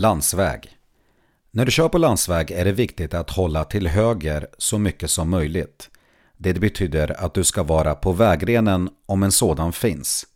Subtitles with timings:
[0.00, 0.78] Landsväg
[1.50, 5.30] När du kör på landsväg är det viktigt att hålla till höger så mycket som
[5.30, 5.90] möjligt.
[6.36, 10.26] Det betyder att du ska vara på vägrenen om en sådan finns.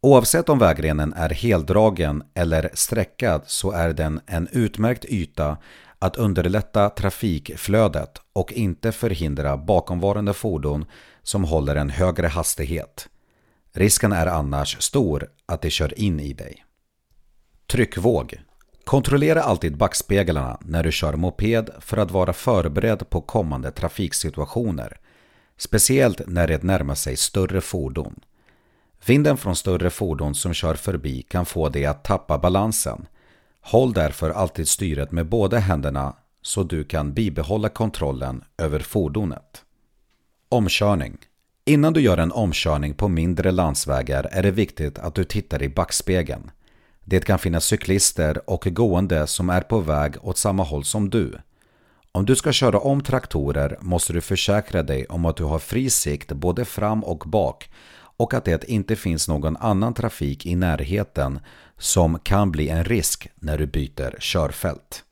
[0.00, 5.56] Oavsett om vägrenen är heldragen eller sträckad så är den en utmärkt yta
[5.98, 10.84] att underlätta trafikflödet och inte förhindra bakomvarande fordon
[11.22, 13.08] som håller en högre hastighet.
[13.72, 16.64] Risken är annars stor att de kör in i dig.
[17.66, 18.40] Tryckvåg
[18.84, 24.98] Kontrollera alltid backspeglarna när du kör moped för att vara förberedd på kommande trafiksituationer.
[25.56, 28.20] Speciellt när det närmar sig större fordon.
[29.06, 33.06] Vinden från större fordon som kör förbi kan få dig att tappa balansen.
[33.60, 39.62] Håll därför alltid styret med båda händerna så du kan bibehålla kontrollen över fordonet.
[40.48, 41.18] Omkörning
[41.64, 45.68] Innan du gör en omkörning på mindre landsvägar är det viktigt att du tittar i
[45.68, 46.50] backspegeln.
[47.04, 51.38] Det kan finnas cyklister och gående som är på väg åt samma håll som du.
[52.12, 55.90] Om du ska köra om traktorer måste du försäkra dig om att du har fri
[55.90, 57.70] sikt både fram och bak
[58.16, 61.40] och att det inte finns någon annan trafik i närheten
[61.78, 65.04] som kan bli en risk när du byter körfält.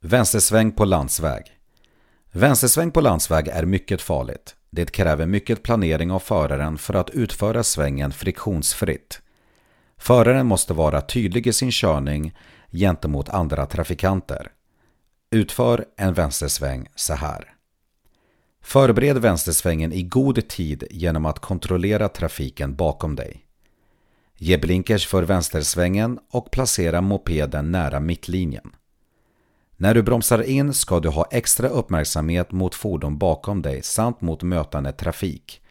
[0.00, 1.42] Vänstersväng på landsväg
[2.32, 4.56] Vänstersväng på landsväg är mycket farligt.
[4.70, 9.20] Det kräver mycket planering av föraren för att utföra svängen friktionsfritt.
[9.98, 12.34] Föraren måste vara tydlig i sin körning
[12.70, 14.52] gentemot andra trafikanter.
[15.30, 17.54] Utför en vänstersväng så här.
[18.62, 23.44] Förbered vänstersvängen i god tid genom att kontrollera trafiken bakom dig.
[24.36, 28.72] Ge blinkers för vänstersvängen och placera mopeden nära mittlinjen.
[29.76, 34.42] När du bromsar in ska du ha extra uppmärksamhet mot fordon bakom dig samt mot
[34.42, 35.62] mötande trafik.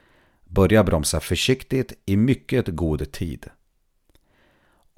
[0.45, 3.50] Börja bromsa försiktigt i mycket god tid.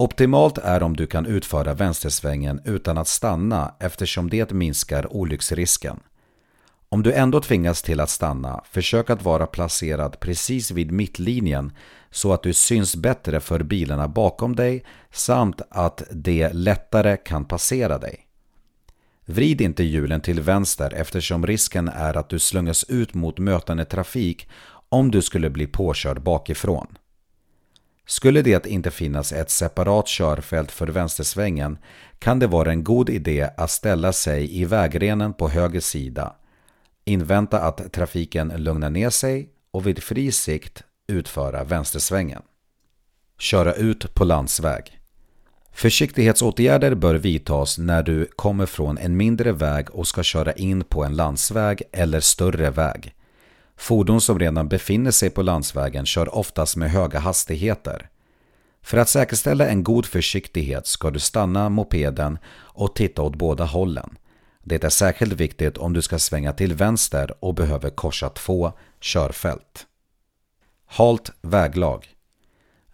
[0.00, 6.00] Optimalt är om du kan utföra vänstersvängen utan att stanna eftersom det minskar olycksrisken.
[6.88, 11.72] Om du ändå tvingas till att stanna, försök att vara placerad precis vid mittlinjen
[12.10, 17.98] så att du syns bättre för bilarna bakom dig samt att de lättare kan passera
[17.98, 18.26] dig.
[19.24, 24.48] Vrid inte hjulen till vänster eftersom risken är att du slungas ut mot mötande trafik
[24.88, 26.86] om du skulle bli påkörd bakifrån.
[28.06, 31.78] Skulle det inte finnas ett separat körfält för vänstersvängen
[32.18, 36.36] kan det vara en god idé att ställa sig i vägrenen på höger sida.
[37.04, 42.42] Invänta att trafiken lugnar ner sig och vid fri sikt utföra vänstersvängen.
[43.38, 45.00] Köra ut på landsväg.
[45.72, 51.04] Försiktighetsåtgärder bör vidtas när du kommer från en mindre väg och ska köra in på
[51.04, 53.14] en landsväg eller större väg.
[53.80, 58.08] Fordon som redan befinner sig på landsvägen kör oftast med höga hastigheter.
[58.82, 64.18] För att säkerställa en god försiktighet ska du stanna mopeden och titta åt båda hållen.
[64.62, 69.86] Det är särskilt viktigt om du ska svänga till vänster och behöver korsa två körfält.
[70.86, 72.08] Halt väglag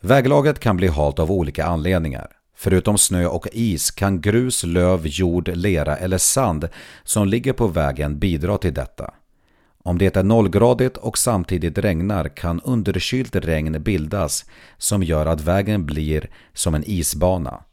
[0.00, 2.30] Väglaget kan bli halt av olika anledningar.
[2.56, 6.68] Förutom snö och is kan grus, löv, jord, lera eller sand
[7.04, 9.14] som ligger på vägen bidra till detta.
[9.86, 14.44] Om det är nollgradigt och samtidigt regnar kan underkylt regn bildas
[14.78, 17.64] som gör att vägen blir som en isbana.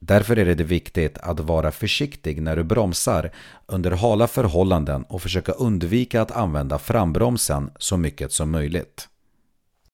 [0.00, 3.30] Därför är det viktigt att vara försiktig när du bromsar
[3.66, 9.08] under hala förhållanden och försöka undvika att använda frambromsen så mycket som möjligt.